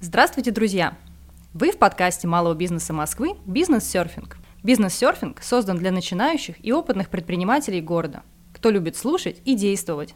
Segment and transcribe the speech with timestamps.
[0.00, 0.96] Здравствуйте, друзья!
[1.52, 4.36] Вы в подкасте малого бизнеса Москвы «Бизнес-серфинг».
[4.62, 8.22] Бизнес-серфинг создан для начинающих и опытных предпринимателей города,
[8.52, 10.14] кто любит слушать и действовать.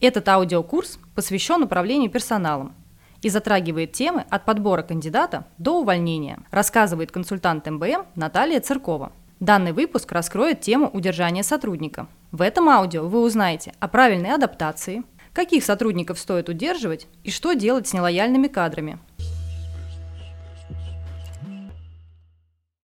[0.00, 2.76] Этот аудиокурс посвящен управлению персоналом
[3.20, 9.10] и затрагивает темы от подбора кандидата до увольнения, рассказывает консультант МБМ Наталья Циркова.
[9.40, 12.06] Данный выпуск раскроет тему удержания сотрудника.
[12.30, 15.02] В этом аудио вы узнаете о правильной адаптации–
[15.34, 18.98] каких сотрудников стоит удерживать и что делать с нелояльными кадрами.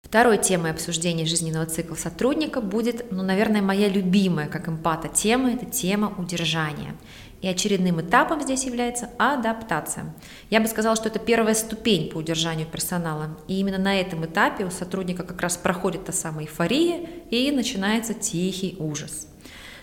[0.03, 5.66] Второй темой обсуждения жизненного цикла сотрудника будет, ну, наверное, моя любимая как эмпата тема– это
[5.66, 6.95] тема удержания.
[7.41, 10.16] И очередным этапом здесь является адаптация.
[10.50, 13.38] Я бы сказала, что это первая ступень по удержанию персонала.
[13.50, 18.14] И именно на этом этапе у сотрудника как раз проходит та самая эйфория и начинается
[18.14, 19.28] тихий ужас–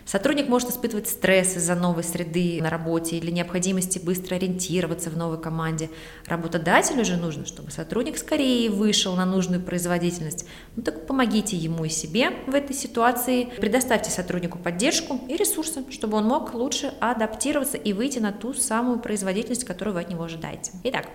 [0.05, 5.41] Сотрудник может испытывать стресс из-за новой среды на работе или необходимости быстро ориентироваться в новой
[5.41, 5.91] команде.
[6.27, 10.47] Работодателю же нужно, чтобы сотрудник скорее вышел на нужную производительность.
[10.77, 16.17] Ну так помогите ему и себе в этой ситуации, предоставьте сотруднику поддержку и ресурсы, чтобы
[16.17, 20.73] он мог лучше адаптироваться и выйти на ту самую производительность, которую вы от него ожидаете.
[20.84, 21.06] Итак,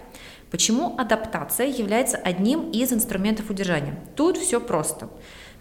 [0.50, 4.00] почему адаптация является одним из инструментов удержания?
[4.16, 5.10] Тут все просто.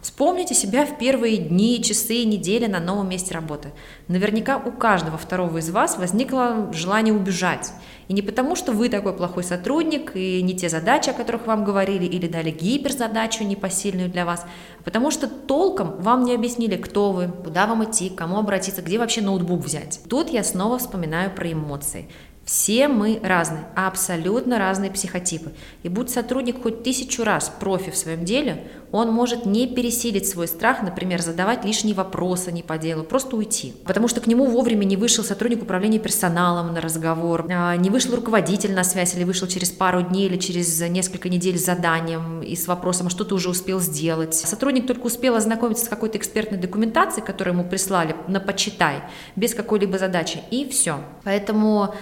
[0.06, 3.72] Вспомните себя в первые дни, часы, недели на новом месте работы.
[4.06, 7.72] Наверняка у каждого второго из вас возникло желание убежать.
[8.06, 11.64] И не потому, что вы такой плохой сотрудник, и не те задачи, о которых вам
[11.64, 14.46] говорили, или дали гиперзадачу непосильную для вас,
[14.78, 18.82] а потому что толком вам не объяснили, кто вы, куда вам идти, к кому обратиться,
[18.82, 19.98] где вообще ноутбук взять.
[20.08, 22.08] Тут я снова вспоминаю про эмоции.
[22.46, 25.50] Все мы разные, абсолютно разные психотипы.
[25.82, 30.48] И будь сотрудник хоть тысячу раз профи в своем деле, он может не пересилить свой
[30.48, 33.74] страх, например, задавать лишние вопросы не по делу, просто уйти.
[33.84, 38.14] Потому что к нему вовремя не вышел сотрудник управления персоналом на разговор, а, не вышел
[38.14, 42.54] руководитель на связь или вышел через пару дней или через несколько недель с заданием и
[42.54, 44.34] с вопросом, а что ты уже успел сделать.
[44.34, 49.02] Сотрудник только успел ознакомиться с какой-то экспертной документацией, которую ему прислали на почитай,
[49.34, 51.00] без какой-либо задачи, и все.
[51.24, 51.94] Поэтому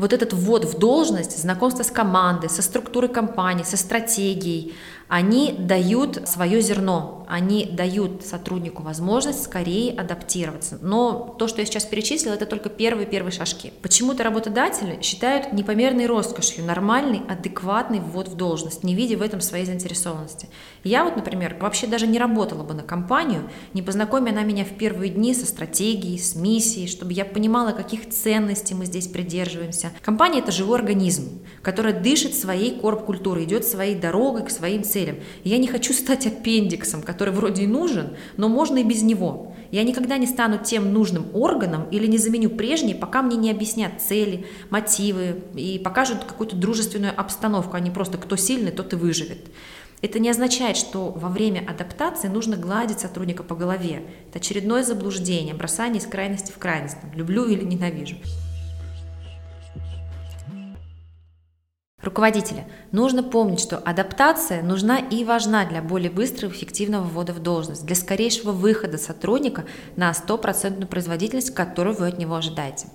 [0.00, 4.74] вот этот ввод в должность, знакомство с командой, со структурой компании, со стратегией,
[5.10, 10.78] они дают свое зерно, они дают сотруднику возможность скорее адаптироваться.
[10.80, 13.72] Но то, что я сейчас перечислила, это только первые-первые шажки.
[13.82, 19.64] Почему-то работодатели считают непомерной роскошью нормальный, адекватный ввод в должность, не видя в этом своей
[19.64, 20.48] заинтересованности.
[20.84, 24.76] Я вот, например, вообще даже не работала бы на компанию, не познакомя она меня в
[24.78, 29.90] первые дни со стратегией, с миссией, чтобы я понимала, каких ценностей мы здесь придерживаемся.
[30.02, 35.16] Компания– это живой организм, который дышит своей корп-культурой, идет своей дорогой к своим целям целям.
[35.44, 39.54] я не хочу стать аппендиксом, который вроде и нужен, но можно и без него.
[39.70, 43.92] Я никогда не стану тем нужным органом или не заменю прежний, пока мне не объяснят
[44.00, 49.38] цели, мотивы и покажут какую-то дружественную обстановку, а не просто кто сильный, тот и выживет.
[50.02, 54.02] Это не означает, что во время адаптации нужно гладить сотрудника по голове.
[54.30, 56.96] Это очередное заблуждение, бросание из крайности в крайность.
[57.14, 58.16] Люблю или ненавижу.
[62.02, 67.40] Руководителя, нужно помнить, что адаптация нужна и важна для более быстрого и эффективного ввода в
[67.40, 69.66] должность, для скорейшего выхода сотрудника
[69.96, 72.86] на стопроцентную производительность, которую вы от него ожидаете.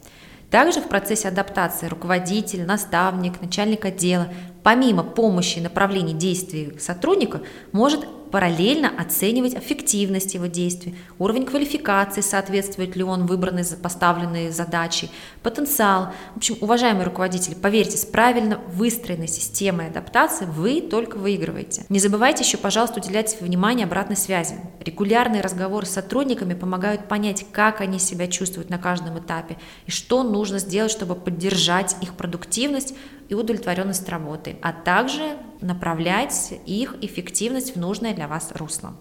[0.50, 4.28] Также в процессе адаптации руководитель, наставник, начальник отдела,
[4.64, 7.42] помимо помощи и направлений действий сотрудника,
[7.72, 15.08] может параллельно оценивать эффективность его действий, уровень квалификации, соответствует ли он выбранной поставленной задаче,
[15.42, 16.10] потенциал.
[16.34, 21.86] В общем, уважаемые руководители, поверьте, с правильно выстроенной системой адаптации вы только выигрываете.
[21.88, 24.56] Не забывайте еще, пожалуйста, уделять внимание обратной связи.
[24.82, 30.24] Регулярные разговоры с сотрудниками помогают понять, как они себя чувствуют на каждом этапе и что
[30.24, 32.96] нужно сделать, чтобы поддержать их продуктивность
[33.30, 38.94] и удовлетворенность работы, а также направлять их эффективность в нужное для вас русло.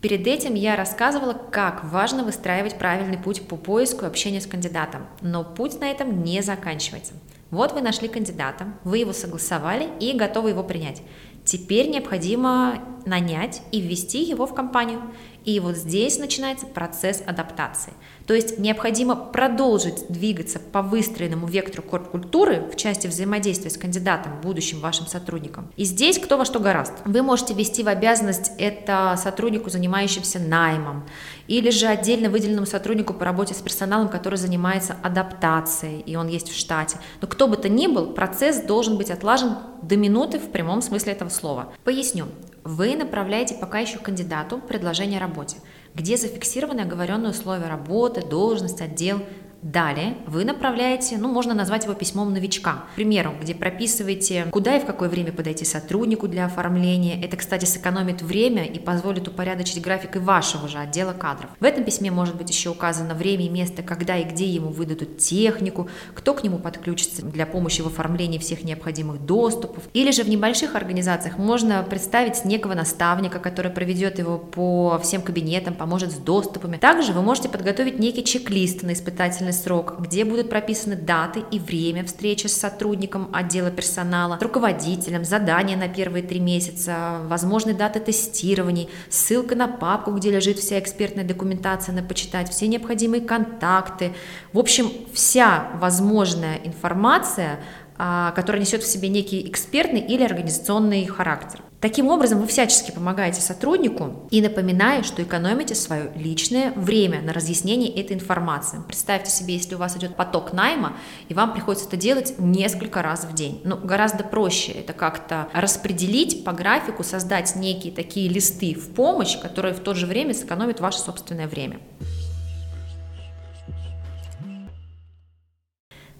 [0.00, 5.06] Перед этим я рассказывала, как важно выстраивать правильный путь по поиску и общению с кандидатом,
[5.22, 7.14] но путь на этом не заканчивается.
[7.50, 11.02] Вот вы нашли кандидата, вы его согласовали и готовы его принять.
[11.44, 15.00] Теперь необходимо нанять и ввести его в компанию.
[15.48, 17.94] И вот здесь начинается процесс адаптации.
[18.26, 24.80] То есть необходимо продолжить двигаться по выстроенному вектору корп-культуры в части взаимодействия с кандидатом, будущим
[24.80, 25.72] вашим сотрудником.
[25.76, 26.92] И здесь кто во что гораст.
[27.06, 31.06] Вы можете вести в обязанность это сотруднику, занимающемуся наймом,
[31.46, 36.50] или же отдельно выделенному сотруднику по работе с персоналом, который занимается адаптацией, и он есть
[36.50, 36.98] в штате.
[37.22, 41.14] Но кто бы то ни был, процесс должен быть отлажен до минуты в прямом смысле
[41.14, 41.72] этого слова.
[41.84, 42.26] Поясню.
[42.70, 45.56] Вы направляете пока еще кандидату предложение о работе.
[45.94, 49.22] где зафиксированы оговоренные условия работы, должность, отдел,
[49.62, 52.84] Далее вы направляете, ну, можно назвать его письмом новичка.
[52.92, 57.20] К примеру, где прописываете, куда и в какое время подойти сотруднику для оформления.
[57.20, 61.50] Это, кстати, сэкономит время и позволит упорядочить график и вашего же отдела кадров.
[61.58, 65.18] В этом письме может быть еще указано время и место, когда и где ему выдадут
[65.18, 69.82] технику, кто к нему подключится для помощи в оформлении всех необходимых доступов.
[69.92, 75.74] Или же в небольших организациях можно представить некого наставника, который проведет его по всем кабинетам,
[75.74, 76.76] поможет с доступами.
[76.76, 81.58] Также вы можете подготовить некий чек-лист на испытательный испытательный срок, где будут прописаны даты и
[81.58, 88.88] время встречи с сотрудником отдела персонала, руководителем, задания на первые три месяца, возможные даты тестирований,
[89.10, 94.12] ссылка на папку, где лежит вся экспертная документация на почитать, все необходимые контакты.
[94.52, 97.60] В общем, вся возможная информация
[97.98, 101.62] а, которая несет в себе некий экспертный или организационный характер.
[101.80, 107.92] Таким образом, вы всячески помогаете сотруднику и напоминая, что экономите свое личное время на разъяснение
[107.92, 108.78] этой информации.
[108.86, 110.96] Представьте себе, если у вас идет поток найма,
[111.28, 113.60] и вам приходится это делать несколько раз в день.
[113.64, 119.74] Ну, гораздо проще это как-то распределить по графику, создать некие такие листы в помощь, которые
[119.74, 121.80] в то же время сэкономят ваше собственное время.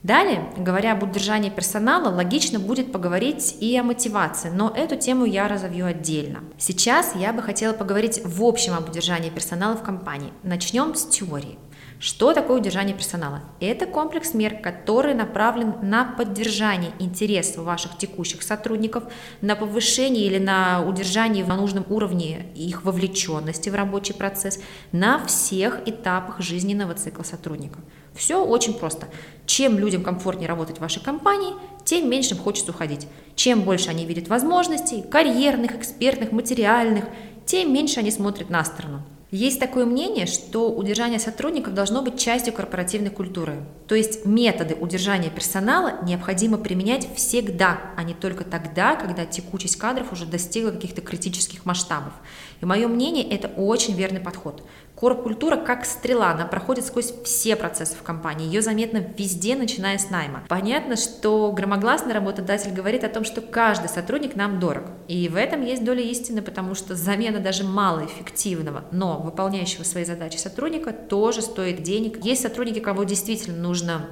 [0.03, 5.49] Далее, говоря об удержании персонала, логично будет поговорить и о мотивации, но эту тему я
[5.49, 6.45] разовью отдельно.
[6.57, 10.33] Сейчас я бы хотела поговорить в общем об удержании персонала в компании.
[10.45, 11.59] Начнем с теории.
[11.99, 13.43] Что такое удержание персонала?
[13.59, 19.03] Это комплекс мер, который направлен на поддержание интересов ваших текущих сотрудников,
[19.41, 24.61] на повышение или на удержание на нужном уровне их вовлеченности в рабочий процесс
[24.93, 27.81] на всех этапах жизненного цикла сотрудника.
[28.19, 29.07] Все очень просто.
[29.47, 31.55] Чем людям комфортнее работать в вашей компании,
[31.85, 33.07] тем меньше им хочется уходить.
[33.37, 37.05] Чем больше они видят возможностей, карьерных, экспертных, материальных,
[37.47, 39.05] тем меньше они смотрят на сторону.
[39.31, 43.59] Есть такое мнение, что удержание сотрудников должно быть частью корпоративной культуры.
[43.87, 50.13] То есть методы удержания персонала необходимо применять всегда, а не только тогда, когда текучесть кадров
[50.13, 52.15] уже достигла каких-то критических масштабов.
[52.63, 54.65] И мое мнение, это очень верный подход.
[54.99, 60.11] Корп-культура как стрела, она проходит сквозь все процессы в компании, ее заметно везде, начиная с
[60.11, 60.43] найма.
[60.49, 64.87] Понятно, что громогласный работодатель говорит о том, что каждый сотрудник нам дорог.
[65.07, 70.37] И в этом есть доля истины, потому что замена даже малоэффективного, но выполняющего свои задачи
[70.37, 72.25] сотрудника тоже стоит денег.
[72.25, 74.07] Есть сотрудники, кого действительно нужно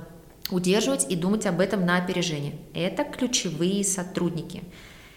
[0.52, 2.54] удерживать и думать об этом на опережение.
[2.74, 4.62] Это ключевые сотрудники.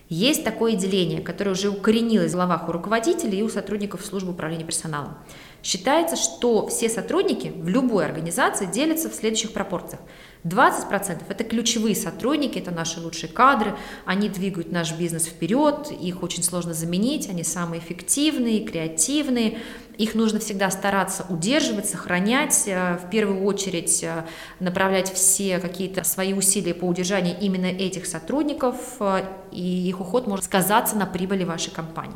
[0.09, 4.65] Есть такое деление, которое уже укоренилось в головах у руководителей и у сотрудников службы управления
[4.65, 5.19] персоналом.
[5.61, 10.01] Считается, что все сотрудники в любой организации делятся в следующих пропорциях.
[10.45, 16.41] 20% это ключевые сотрудники, это наши лучшие кадры, они двигают наш бизнес вперед, их очень
[16.41, 19.59] сложно заменить, они самые эффективные, креативные,
[19.99, 24.23] их нужно всегда стараться удерживать, сохранять, э, в первую очередь э,
[24.61, 30.45] направлять все какие-то свои усилия по удержанию именно этих сотрудников, э, и их уход может
[30.45, 32.15] сказаться на прибыли вашей компании.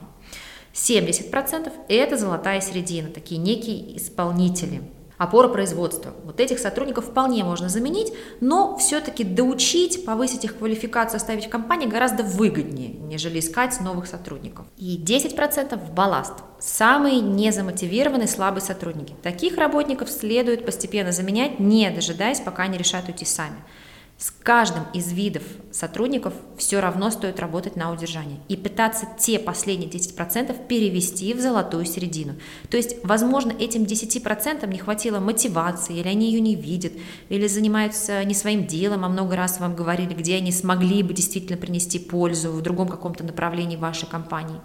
[0.74, 4.82] 70% это золотая середина, такие некие исполнители–
[5.24, 6.14] опора производства.
[6.24, 11.88] Вот этих сотрудников вполне можно заменить, но все-таки доучить, повысить их квалификацию, оставить в компании
[11.88, 14.66] гораздо выгоднее, нежели искать новых сотрудников.
[14.78, 16.34] И 10% в балласт.
[16.60, 19.16] Самые незамотивированные слабые сотрудники.
[19.22, 23.58] Таких работников следует постепенно заменять, не дожидаясь, пока они решат уйти сами.
[24.24, 29.90] С каждым из видов сотрудников все равно стоит работать на удержание и пытаться те последние
[29.90, 32.36] 10% перевести в золотую середину.
[32.70, 36.94] То есть, возможно, этим 10% не хватило мотивации, или они ее не видят,
[37.28, 41.58] или занимаются не своим делом, а много раз вам говорили, где они смогли бы действительно
[41.58, 44.62] принести пользу в другом каком-то направлении вашей компании.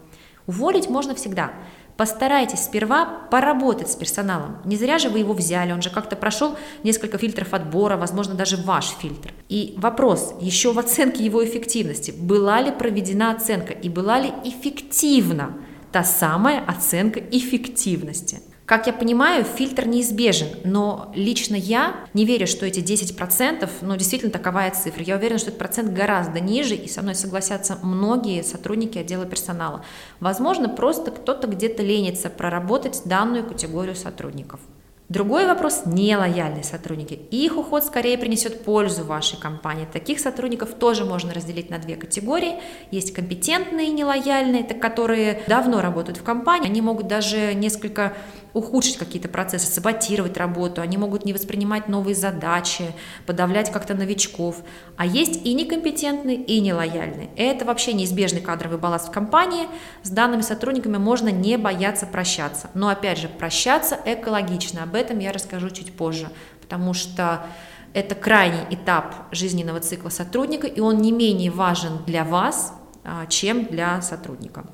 [0.46, 1.52] Уволить можно всегда.
[1.98, 4.58] Постарайтесь сперва поработать с персоналом.
[4.64, 8.56] Не зря же вы его взяли, он же как-то прошел несколько фильтров отбора, возможно, даже
[8.56, 9.32] ваш фильтр.
[9.48, 12.12] И вопрос еще в оценке его эффективности.
[12.12, 15.56] Была ли проведена оценка и была ли эффективна
[15.90, 18.42] та самая оценка эффективности?
[18.68, 24.30] Как я понимаю, фильтр неизбежен, но лично я не верю, что эти 10%, ну, действительно
[24.30, 25.02] таковая цифра.
[25.02, 29.86] Я уверена, что этот процент гораздо ниже, и со мной согласятся многие сотрудники отдела персонала.
[30.20, 34.60] Возможно, просто кто-то где-то ленится проработать данную категорию сотрудников.
[35.08, 37.14] Другой вопрос– нелояльные сотрудники.
[37.14, 39.88] Их уход скорее принесет пользу вашей компании.
[39.90, 42.56] Таких сотрудников тоже можно разделить на две категории.
[42.90, 46.68] Есть компетентные нелояльные, это которые давно работают в компании.
[46.68, 48.12] Они могут даже несколько
[48.58, 52.92] ухудшить какие-то процессы, саботировать работу, они могут не воспринимать новые задачи,
[53.26, 54.62] подавлять как-то новичков.
[54.96, 57.30] А есть и некомпетентные, и нелояльные.
[57.36, 59.68] Это вообще неизбежный кадровый баланс в компании.
[60.02, 62.70] С данными сотрудниками можно не бояться прощаться.
[62.74, 64.82] Но опять же, прощаться экологично.
[64.82, 66.28] Об этом я расскажу чуть позже,
[66.60, 67.46] потому что
[67.94, 72.74] это крайний этап жизненного цикла сотрудника, и он не менее важен для вас,
[73.04, 74.66] а, чем для сотрудника.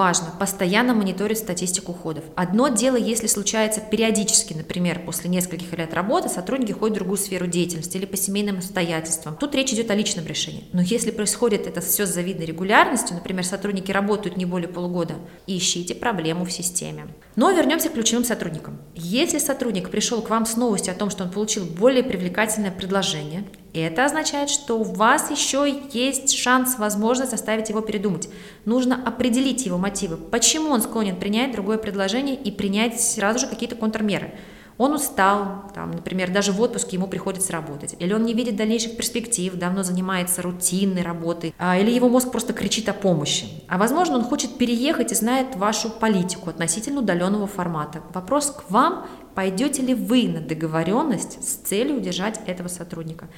[0.00, 2.24] Важно постоянно мониторить статистику уходов.
[2.34, 7.46] Одно дело, если случается периодически, например, после нескольких лет работы сотрудники ходят в другую сферу
[7.46, 9.36] деятельности или по семейным обстоятельствам.
[9.36, 10.64] Тут речь идет о личном решении.
[10.72, 15.16] Но если происходит это все с завидной регулярностью, например, сотрудники работают не более полугода,
[15.46, 17.08] ищите проблему в системе.
[17.36, 18.78] Но вернемся к ключевым сотрудникам.
[18.94, 23.44] Если сотрудник пришел к вам с новостью о том, что он получил более привлекательное предложение,
[23.78, 28.28] это означает, что у вас еще есть шанс, возможность заставить его передумать.
[28.64, 33.76] Нужно определить его мотивы, почему он склонен принять другое предложение и принять сразу же какие-то
[33.76, 34.34] контрмеры.
[34.80, 38.96] Он устал, там, например, даже в отпуске ему приходится работать, или он не видит дальнейших
[38.96, 43.44] перспектив, давно занимается рутинной работой, а, или его мозг просто кричит о помощи.
[43.68, 48.00] А возможно, он хочет переехать и знает вашу политику относительно удаленного формата.
[48.14, 53.28] Вопрос к вам, пойдете ли вы на договоренность с целью удержать этого сотрудника.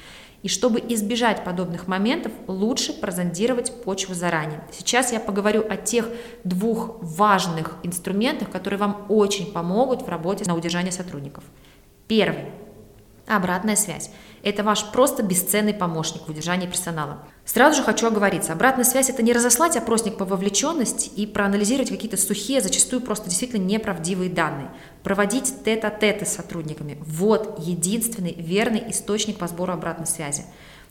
[0.41, 4.63] И чтобы избежать подобных моментов, лучше прозондировать почву заранее.
[4.71, 6.09] Сейчас я поговорю о тех
[6.43, 11.43] двух важных инструментах, которые вам очень помогут в работе на удержание сотрудников.
[12.07, 12.45] Первый
[13.27, 14.11] Обратная связь.
[14.43, 17.25] Это ваш просто бесценный помощник в удержании персонала.
[17.45, 18.53] Сразу же хочу оговориться.
[18.53, 23.61] Обратная связь– это не разослать опросник по вовлеченности и проанализировать какие-то сухие, зачастую просто действительно
[23.61, 24.69] неправдивые данные.
[25.03, 26.97] Проводить тет-а-теты с сотрудниками.
[27.05, 30.45] Вот единственный верный источник по сбору обратной связи.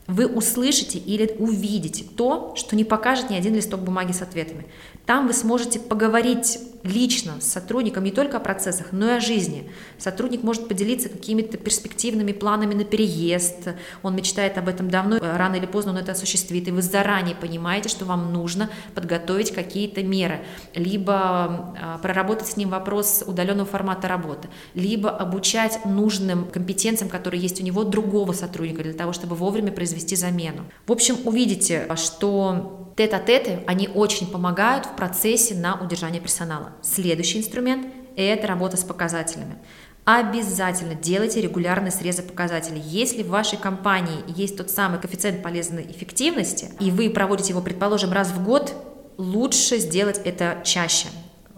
[0.06, 4.66] Вы услышите или увидите то, что не покажет ни один листок бумаги с ответами.
[5.06, 9.70] Там вы сможете поговорить лично с сотрудником не только о процессах, но и о жизни.
[9.98, 13.68] Сотрудник может поделиться какими-то перспективными планами на переезд,
[14.02, 17.88] он мечтает об этом давно, рано или поздно он это осуществит, и вы заранее понимаете,
[17.88, 24.48] что вам нужно подготовить какие-то меры, либо а, проработать с ним вопрос удаленного формата работы,
[24.74, 30.16] либо обучать нужным компетенциям, которые есть у него, другого сотрудника, для того, чтобы вовремя произвести
[30.16, 30.64] замену.
[30.86, 36.71] В общем, увидите, что тет-а-теты, они очень помогают в процессе на удержание персонала.
[36.80, 37.86] Следующий инструмент–
[38.16, 39.56] это работа с показателями.
[40.04, 42.80] Обязательно делайте регулярные срезы показателей.
[42.80, 48.10] Если в вашей компании есть тот самый коэффициент полезной эффективности, и вы проводите его, предположим,
[48.12, 48.74] раз в год,
[49.16, 51.06] лучше сделать это чаще.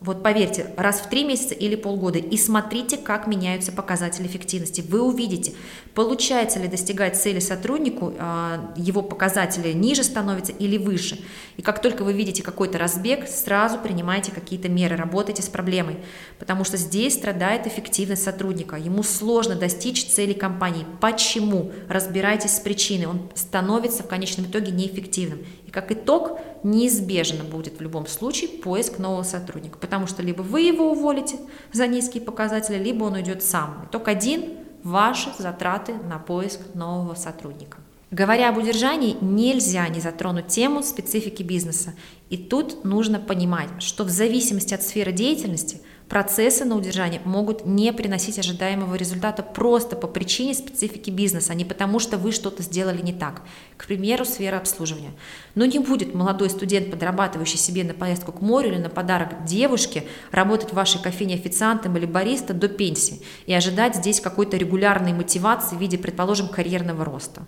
[0.05, 4.85] Вот поверьте, раз в три месяца или полгода и смотрите, как меняются показатели эффективности.
[4.87, 5.55] Вы увидите,
[5.95, 11.25] получается ли достигать цели сотруднику, а, его показатели ниже становятся или выше.
[11.57, 15.97] И как только вы видите какой-то разбег, сразу принимайте какие-то меры, работайте с проблемой,
[16.39, 18.77] потому что здесь страдает эффективность сотрудника.
[18.77, 20.85] Ему сложно достичь цели компании.
[21.01, 21.73] Почему?
[21.89, 23.07] Разбирайтесь с причиной.
[23.07, 25.47] Он становится в конечном итоге неэффективным.
[25.75, 30.93] Как итог, неизбежно будет в любом случае поиск нового сотрудника, потому что либо вы его
[30.93, 31.37] уволите
[31.73, 33.85] за низкие показатели, либо он уйдет сам.
[33.91, 34.53] Итог один–
[34.85, 37.79] ваши затраты на поиск нового сотрудника.
[38.13, 41.95] Говоря об удержании, нельзя не затронуть тему специфики бизнеса.
[42.31, 47.91] И тут нужно понимать, что в зависимости от сферы деятельности– Процессы на удержание могут не
[47.91, 53.01] приносить ожидаемого результата просто по причине специфики бизнеса, а не потому, что вы что-то сделали
[53.01, 53.41] не так.
[53.79, 55.13] К примеру, сфера обслуживания.
[55.55, 60.05] Но не будет молодой студент, подрабатывающий себе на поездку к морю или на подарок девушке,
[60.31, 65.77] работать в вашей кофейне официантом или бариста до пенсии и ожидать здесь какой-то регулярной мотивации
[65.77, 67.45] в виде, предположим, карьерного роста.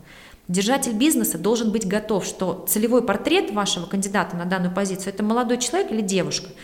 [0.49, 5.59] Держатель бизнеса должен быть готов, что целевой портрет вашего кандидата на данную позицию– это молодой
[5.59, 6.49] человек или девушка–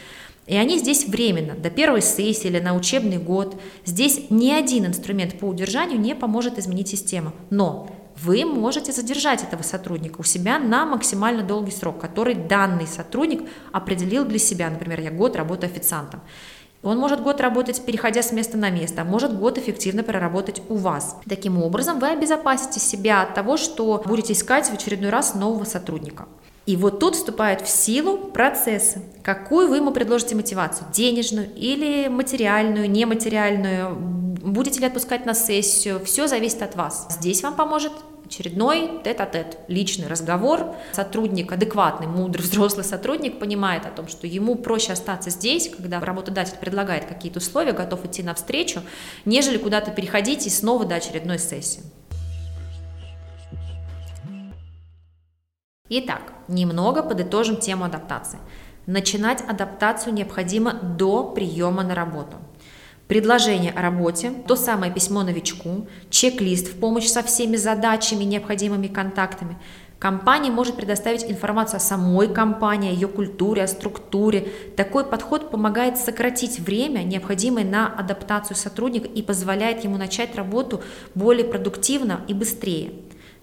[0.47, 3.61] и они здесь временно, до первой сессии или на учебный год.
[3.85, 7.33] Здесь ни один инструмент по удержанию не поможет изменить систему.
[7.51, 13.49] Но вы можете задержать этого сотрудника у себя на максимально долгий срок, который данный сотрудник
[13.73, 14.69] определил для себя.
[14.69, 16.21] Например, я год работаю официантом.
[16.83, 20.75] Он может год работать, переходя с места на место, а может год эффективно проработать у
[20.75, 21.17] вас.
[21.29, 26.27] Таким образом, вы обезопасите себя от того, что будете искать в очередной раз нового сотрудника.
[26.65, 29.03] И вот тут вступают в силу процессы.
[29.23, 30.87] Какую вы ему предложите мотивацию?
[30.93, 33.97] Денежную или материальную, нематериальную?
[33.97, 36.05] Будете ли отпускать на сессию?
[36.05, 37.09] Все зависит от вас.
[37.11, 37.93] Здесь вам поможет
[38.33, 40.75] очередной тет-а-тет, личный разговор.
[40.93, 46.57] Сотрудник, адекватный, мудрый, взрослый сотрудник понимает о том, что ему проще остаться здесь, когда работодатель
[46.59, 48.83] предлагает какие-то условия, готов идти навстречу,
[49.25, 51.83] нежели куда-то переходить и снова до очередной сессии.
[55.95, 58.39] Итак, немного подытожим тему адаптации.
[58.87, 62.39] Начинать адаптацию необходимо до приема на работу.
[63.09, 69.59] Предложение о работе, то самое письмо новичку, чек-лист в помощь со всеми задачами, необходимыми контактами.
[69.99, 74.49] Компания может предоставить информацию о самой компании, о ее культуре, о структуре.
[74.79, 80.81] Такой подход помогает сократить время, необходимое на адаптацию сотрудника и позволяет ему начать работу
[81.15, 82.95] более продуктивно и быстрее.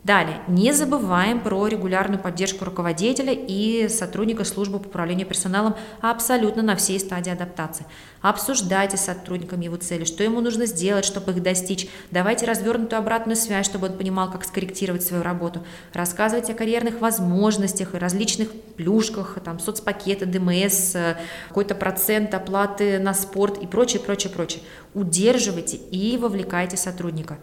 [0.02, 6.78] Далее, не забываем про регулярную поддержку руководителя и сотрудника службы по управлению персоналом абсолютно на
[6.78, 7.86] всей стадии адаптации.
[8.22, 11.90] Обсуждайте с сотрудником его цели, что ему нужно сделать, чтобы их достичь.
[12.12, 15.66] Давайте развернутую обратную связь, чтобы он понимал, как скорректировать свою работу.
[15.92, 20.96] Рассказывайте о карьерных возможностях и различных плюшках, там, соцпакеты, ДМС,
[21.50, 24.64] какой-то процент оплаты на спорт и прочее, прочее, прочее.
[24.94, 27.38] Удерживайте и вовлекайте сотрудника.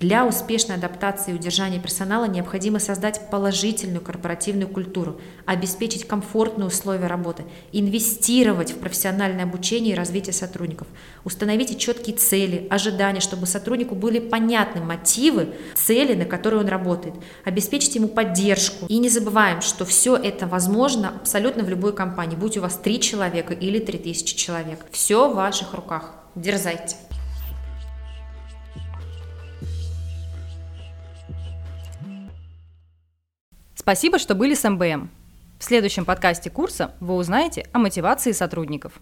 [0.00, 7.44] Для успешной адаптации и удержания персонала необходимо создать положительную корпоративную культуру, обеспечить комфортные условия работы,
[7.72, 10.88] инвестировать в профессиональное обучение и развитие сотрудников.
[11.24, 17.16] Установите четкие цели, ожидания, чтобы сотруднику были понятны мотивы, цели, на которые он работает.
[17.44, 18.86] Обеспечить ему поддержку.
[18.86, 23.00] И не забываем, что все это возможно абсолютно в любой компании, будь у вас три
[23.00, 24.78] человека или три тысячи человек.
[24.92, 26.14] Все в ваших руках.
[26.34, 26.96] Дерзайте.
[33.90, 35.10] Спасибо, что были с МБМ.
[35.58, 38.92] В следующем подкасте курса вы узнаете о мотивации сотрудников.